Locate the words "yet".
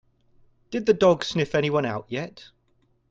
2.09-2.47